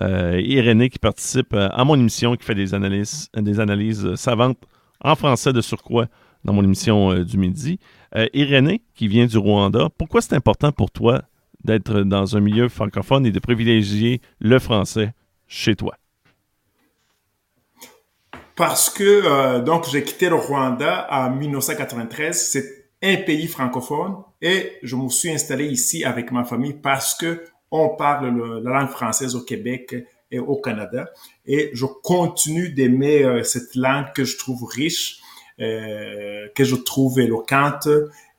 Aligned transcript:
Euh, 0.00 0.40
Irénée 0.42 0.88
qui 0.88 0.98
participe 0.98 1.52
euh, 1.52 1.68
à 1.70 1.84
mon 1.84 1.96
émission, 1.96 2.34
qui 2.36 2.44
fait 2.44 2.54
des 2.54 2.74
analyses, 2.74 3.28
analyses 3.34 4.14
savantes 4.14 4.58
en 5.02 5.14
français 5.16 5.52
de 5.52 5.60
surcroît 5.60 6.06
dans 6.44 6.52
mon 6.52 6.62
émission 6.62 7.12
euh, 7.12 7.24
du 7.24 7.38
midi. 7.38 7.78
Euh, 8.16 8.26
Irénée, 8.32 8.82
qui 8.94 9.08
vient 9.08 9.26
du 9.26 9.38
Rwanda, 9.38 9.88
pourquoi 9.96 10.20
c'est 10.20 10.34
important 10.34 10.72
pour 10.72 10.90
toi 10.90 11.22
d'être 11.64 12.00
dans 12.02 12.36
un 12.36 12.40
milieu 12.40 12.68
francophone 12.68 13.26
et 13.26 13.30
de 13.30 13.38
privilégier 13.38 14.20
le 14.40 14.58
français 14.58 15.14
chez 15.46 15.76
toi? 15.76 15.96
Parce 18.56 18.90
que 18.90 19.02
euh, 19.02 19.60
donc 19.60 19.88
j'ai 19.90 20.04
quitté 20.04 20.28
le 20.28 20.34
Rwanda 20.34 21.06
en 21.10 21.30
1993, 21.30 22.36
c'est 22.36 22.90
un 23.02 23.16
pays 23.16 23.48
francophone 23.48 24.16
et 24.40 24.72
je 24.82 24.94
me 24.94 25.08
suis 25.08 25.30
installé 25.30 25.66
ici 25.66 26.04
avec 26.04 26.30
ma 26.30 26.44
famille 26.44 26.74
parce 26.74 27.14
que 27.14 27.42
on 27.72 27.96
parle 27.96 28.28
le, 28.28 28.60
la 28.60 28.80
langue 28.80 28.90
française 28.90 29.34
au 29.34 29.40
Québec 29.40 29.96
et 30.30 30.38
au 30.38 30.56
Canada. 30.56 31.10
Et 31.46 31.70
je 31.74 31.86
continue 31.86 32.68
d'aimer 32.70 33.24
euh, 33.24 33.42
cette 33.42 33.74
langue 33.74 34.12
que 34.14 34.24
je 34.24 34.38
trouve 34.38 34.64
riche, 34.64 35.20
euh, 35.60 36.48
que 36.54 36.64
je 36.64 36.76
trouve 36.76 37.20
éloquente. 37.20 37.88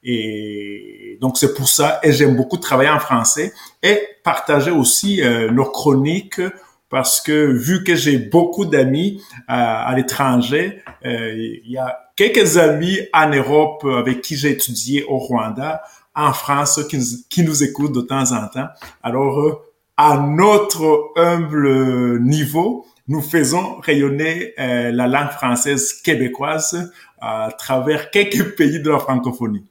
Et 0.04 1.18
donc 1.22 1.38
c'est 1.38 1.54
pour 1.54 1.70
ça 1.70 2.00
et 2.04 2.12
j'aime 2.12 2.36
beaucoup 2.36 2.58
travailler 2.58 2.90
en 2.90 3.00
français 3.00 3.54
et 3.82 4.02
partager 4.24 4.72
aussi 4.72 5.22
euh, 5.22 5.50
nos 5.50 5.64
chroniques 5.64 6.42
parce 6.90 7.22
que 7.22 7.46
vu 7.46 7.84
que 7.84 7.96
j'ai 7.96 8.18
beaucoup 8.18 8.66
d'amis 8.66 9.22
à, 9.48 9.88
à 9.88 9.96
l'étranger, 9.96 10.84
euh, 11.06 11.34
il 11.34 11.72
y 11.72 11.78
a 11.78 12.12
quelques 12.16 12.58
amis 12.58 13.00
en 13.14 13.30
Europe 13.30 13.86
avec 13.86 14.22
qui 14.22 14.36
j'ai 14.36 14.52
étudié 14.52 15.04
au 15.06 15.18
Rwanda, 15.18 15.82
en 16.16 16.34
France, 16.34 16.84
qui 16.90 16.98
nous, 16.98 17.06
qui 17.30 17.44
nous 17.44 17.64
écoutent 17.64 17.94
de 17.94 18.02
temps 18.02 18.32
en 18.32 18.48
temps. 18.48 18.68
Alors, 19.02 19.40
euh, 19.40 19.54
à 19.98 20.18
notre 20.18 21.12
humble 21.16 22.20
niveau, 22.22 22.86
nous 23.08 23.22
faisons 23.22 23.80
rayonner 23.82 24.54
euh, 24.60 24.92
la 24.92 25.08
langue 25.08 25.30
française 25.30 25.94
québécoise 25.94 26.92
à 27.20 27.50
travers 27.58 28.12
quelques 28.12 28.56
pays 28.58 28.82
de 28.82 28.90
la 28.90 29.00
francophonie. 29.00 29.66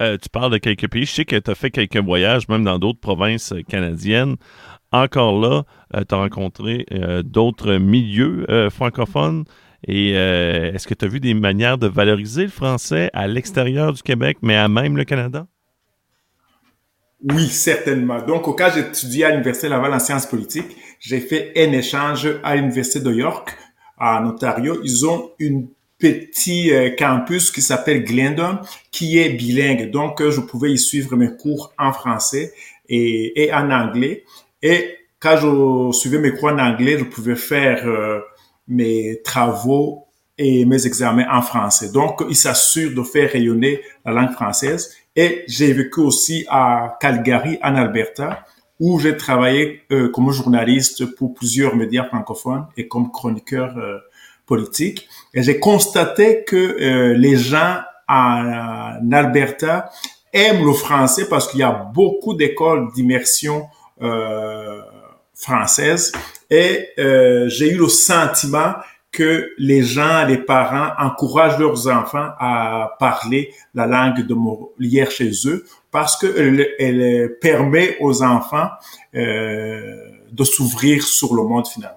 Euh, 0.00 0.16
tu 0.20 0.28
parles 0.28 0.52
de 0.52 0.58
quelques 0.58 0.88
pays. 0.88 1.04
Je 1.04 1.12
sais 1.12 1.24
que 1.24 1.36
tu 1.36 1.50
as 1.50 1.54
fait 1.54 1.70
quelques 1.70 1.96
voyages, 1.96 2.48
même 2.48 2.64
dans 2.64 2.78
d'autres 2.78 3.00
provinces 3.00 3.52
canadiennes. 3.68 4.36
Encore 4.92 5.38
là, 5.40 5.64
euh, 5.94 6.02
tu 6.08 6.14
as 6.14 6.18
rencontré 6.18 6.86
euh, 6.92 7.22
d'autres 7.22 7.74
milieux 7.74 8.50
euh, 8.50 8.70
francophones. 8.70 9.44
Et 9.86 10.12
euh, 10.16 10.72
est-ce 10.72 10.86
que 10.86 10.94
tu 10.94 11.04
as 11.04 11.08
vu 11.08 11.20
des 11.20 11.34
manières 11.34 11.78
de 11.78 11.86
valoriser 11.86 12.42
le 12.42 12.48
français 12.48 13.10
à 13.12 13.26
l'extérieur 13.26 13.92
du 13.92 14.02
Québec, 14.02 14.38
mais 14.42 14.56
à 14.56 14.68
même 14.68 14.96
le 14.96 15.04
Canada? 15.04 15.46
Oui, 17.22 17.48
certainement. 17.48 18.22
Donc, 18.22 18.48
au 18.48 18.54
cas 18.54 18.70
j'étudiais 18.70 19.24
à 19.24 19.30
l'Université 19.30 19.68
Laval 19.68 19.92
en 19.92 19.98
sciences 19.98 20.26
politiques, 20.26 20.76
j'ai 21.00 21.20
fait 21.20 21.52
un 21.56 21.72
échange 21.72 22.28
à 22.42 22.56
l'Université 22.56 23.00
de 23.00 23.12
York, 23.12 23.56
en 23.98 24.26
Ontario. 24.26 24.80
Ils 24.82 25.06
ont 25.06 25.30
une 25.38 25.68
petit 25.98 26.72
euh, 26.72 26.90
campus 26.98 27.50
qui 27.50 27.60
s'appelle 27.60 28.04
Glendon, 28.04 28.58
qui 28.90 29.18
est 29.18 29.30
bilingue. 29.30 29.90
Donc, 29.90 30.20
euh, 30.20 30.30
je 30.30 30.40
pouvais 30.40 30.72
y 30.72 30.78
suivre 30.78 31.14
mes 31.16 31.36
cours 31.36 31.72
en 31.78 31.92
français 31.92 32.52
et, 32.88 33.50
en 33.52 33.70
anglais. 33.70 34.24
Et 34.62 34.96
quand 35.20 35.36
je 35.36 35.96
suivais 35.96 36.18
mes 36.18 36.32
cours 36.32 36.48
en 36.48 36.58
anglais, 36.58 36.98
je 36.98 37.04
pouvais 37.04 37.36
faire 37.36 37.86
euh, 37.86 38.20
mes 38.66 39.20
travaux 39.22 40.06
et 40.42 40.64
mes 40.64 40.86
examens 40.86 41.26
en 41.30 41.42
français. 41.42 41.92
Donc, 41.92 42.24
il 42.26 42.34
s'assure 42.34 42.94
de 42.94 43.02
faire 43.02 43.30
rayonner 43.30 43.82
la 44.06 44.12
langue 44.12 44.32
française. 44.32 44.90
Et 45.14 45.44
j'ai 45.46 45.70
vécu 45.74 46.00
aussi 46.00 46.46
à 46.48 46.96
Calgary, 46.98 47.58
en 47.62 47.76
Alberta, 47.76 48.46
où 48.80 48.98
j'ai 48.98 49.18
travaillé 49.18 49.82
euh, 49.92 50.08
comme 50.08 50.30
journaliste 50.30 51.14
pour 51.14 51.34
plusieurs 51.34 51.76
médias 51.76 52.04
francophones 52.04 52.66
et 52.78 52.88
comme 52.88 53.10
chroniqueur 53.10 53.76
euh, 53.76 53.98
politique. 54.46 55.06
Et 55.34 55.42
j'ai 55.42 55.60
constaté 55.60 56.42
que 56.44 56.56
euh, 56.56 57.12
les 57.18 57.36
gens 57.36 57.80
en, 58.08 59.12
Alberta 59.12 59.90
aiment 60.32 60.64
le 60.64 60.72
français 60.72 61.28
parce 61.28 61.48
qu'il 61.48 61.60
y 61.60 61.64
a 61.64 61.72
beaucoup 61.72 62.32
d'écoles 62.32 62.90
d'immersion 62.94 63.68
française. 65.34 66.12
Et 66.48 66.88
j'ai 66.96 67.72
eu 67.72 67.76
le 67.76 67.88
sentiment 67.88 68.72
que 69.12 69.50
les 69.58 69.82
gens, 69.82 70.26
les 70.26 70.38
parents 70.38 70.90
encouragent 70.98 71.58
leurs 71.58 71.88
enfants 71.88 72.30
à 72.38 72.96
parler 72.98 73.52
la 73.74 73.86
langue 73.86 74.26
de 74.26 74.34
Molière 74.34 75.10
chez 75.10 75.32
eux 75.46 75.64
parce 75.90 76.16
qu'elle 76.16 76.68
elle 76.78 77.36
permet 77.40 77.96
aux 78.00 78.22
enfants 78.22 78.68
euh, 79.16 79.96
de 80.30 80.44
s'ouvrir 80.44 81.02
sur 81.02 81.34
le 81.34 81.42
monde 81.42 81.66
finalement. 81.66 81.96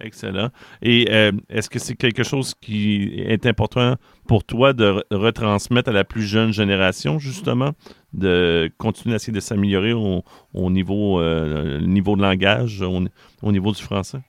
Excellent. 0.00 0.50
Et 0.82 1.08
euh, 1.10 1.32
est-ce 1.48 1.70
que 1.70 1.78
c'est 1.78 1.94
quelque 1.94 2.22
chose 2.22 2.54
qui 2.60 3.14
est 3.16 3.46
important 3.46 3.96
pour 4.28 4.44
toi 4.44 4.74
de 4.74 5.02
retransmettre 5.10 5.88
à 5.88 5.92
la 5.92 6.04
plus 6.04 6.22
jeune 6.22 6.52
génération, 6.52 7.18
justement, 7.18 7.72
de 8.12 8.70
continuer 8.76 9.14
à 9.14 9.16
essayer 9.16 9.32
de 9.32 9.40
s'améliorer 9.40 9.94
au, 9.94 10.22
euh, 10.54 11.80
niveau 11.80 12.16
de 12.16 12.22
langage, 12.22 12.82
au 12.82 13.52
niveau 13.52 13.72
du 13.72 13.82
français? 13.82 14.20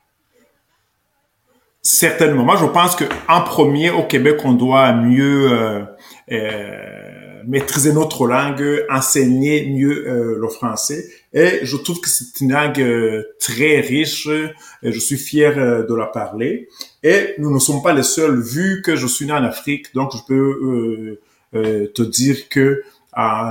Certainement. 1.83 2.43
Moi, 2.43 2.57
je 2.57 2.65
pense 2.65 2.95
que 2.95 3.05
en 3.27 3.41
premier, 3.41 3.89
au 3.89 4.03
Québec, 4.03 4.41
on 4.45 4.53
doit 4.53 4.93
mieux 4.93 5.51
euh, 5.51 5.83
euh, 6.31 7.41
maîtriser 7.47 7.91
notre 7.91 8.27
langue, 8.27 8.85
enseigner 8.87 9.65
mieux 9.67 10.07
euh, 10.07 10.37
le 10.39 10.47
français. 10.47 11.03
Et 11.33 11.59
je 11.63 11.75
trouve 11.77 11.99
que 11.99 12.07
c'est 12.07 12.39
une 12.41 12.53
langue 12.53 12.79
euh, 12.79 13.23
très 13.39 13.79
riche. 13.79 14.27
Et 14.83 14.91
je 14.91 14.99
suis 14.99 15.17
fier 15.17 15.57
euh, 15.57 15.83
de 15.83 15.95
la 15.95 16.05
parler. 16.05 16.69
Et 17.01 17.33
nous 17.39 17.51
ne 17.51 17.57
sommes 17.57 17.81
pas 17.81 17.93
les 17.93 18.03
seuls, 18.03 18.39
vu 18.39 18.83
que 18.83 18.95
je 18.95 19.07
suis 19.07 19.25
né 19.25 19.33
en 19.33 19.43
Afrique. 19.43 19.91
Donc, 19.95 20.11
je 20.15 20.21
peux 20.27 21.17
euh, 21.55 21.91
te 21.95 22.03
dire 22.03 22.47
que 22.49 22.83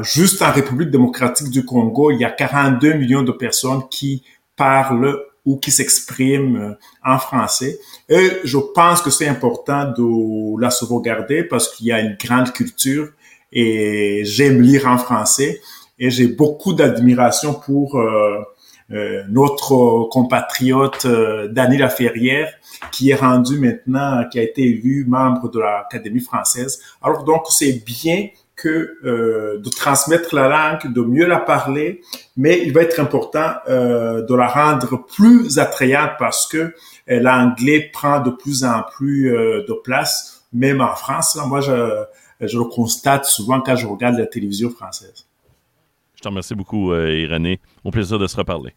juste 0.02 0.40
en 0.40 0.52
République 0.52 0.90
démocratique 0.90 1.50
du 1.50 1.64
Congo, 1.64 2.12
il 2.12 2.18
y 2.20 2.24
a 2.24 2.30
42 2.30 2.92
millions 2.94 3.22
de 3.24 3.32
personnes 3.32 3.82
qui 3.90 4.22
parlent 4.54 5.18
qui 5.58 5.70
s'expriment 5.70 6.76
en 7.04 7.18
français. 7.18 7.78
Et 8.08 8.30
je 8.44 8.58
pense 8.58 9.02
que 9.02 9.10
c'est 9.10 9.28
important 9.28 9.84
de 9.86 10.60
la 10.60 10.70
sauvegarder 10.70 11.44
parce 11.44 11.68
qu'il 11.74 11.86
y 11.86 11.92
a 11.92 12.00
une 12.00 12.16
grande 12.20 12.52
culture 12.52 13.08
et 13.52 14.22
j'aime 14.24 14.60
lire 14.60 14.86
en 14.86 14.98
français 14.98 15.60
et 15.98 16.10
j'ai 16.10 16.28
beaucoup 16.28 16.72
d'admiration 16.72 17.54
pour 17.54 17.96
euh, 17.96 18.42
euh, 18.90 19.22
notre 19.28 20.08
compatriote 20.10 21.04
euh, 21.04 21.52
Laferrière 21.54 22.52
qui 22.90 23.10
est 23.10 23.14
rendu 23.14 23.58
maintenant, 23.58 24.24
qui 24.30 24.38
a 24.38 24.42
été 24.42 24.62
élu 24.62 25.04
membre 25.06 25.50
de 25.50 25.60
l'Académie 25.60 26.20
française. 26.20 26.80
Alors 27.02 27.24
donc 27.24 27.42
c'est 27.50 27.84
bien 27.84 28.28
euh, 28.68 29.58
de 29.58 29.68
transmettre 29.70 30.34
la 30.34 30.48
langue, 30.48 30.92
de 30.92 31.00
mieux 31.02 31.26
la 31.26 31.38
parler, 31.38 32.02
mais 32.36 32.62
il 32.64 32.72
va 32.72 32.82
être 32.82 33.00
important 33.00 33.54
euh, 33.68 34.22
de 34.22 34.34
la 34.34 34.48
rendre 34.48 35.04
plus 35.06 35.58
attrayante 35.58 36.12
parce 36.18 36.46
que 36.46 36.58
euh, 36.58 36.72
l'anglais 37.08 37.90
prend 37.92 38.20
de 38.20 38.30
plus 38.30 38.64
en 38.64 38.82
plus 38.82 39.30
de 39.30 39.72
place, 39.82 40.44
même 40.52 40.80
en 40.80 40.94
France. 40.94 41.38
Moi, 41.46 41.60
je, 41.60 42.04
je 42.40 42.58
le 42.58 42.64
constate 42.64 43.24
souvent 43.24 43.60
quand 43.60 43.76
je 43.76 43.86
regarde 43.86 44.16
la 44.16 44.26
télévision 44.26 44.70
française. 44.70 45.26
Je 46.14 46.22
te 46.22 46.28
remercie 46.28 46.54
beaucoup, 46.54 46.94
Irénée. 46.94 47.60
Au 47.84 47.90
plaisir 47.90 48.18
de 48.18 48.26
se 48.26 48.36
reparler. 48.36 48.74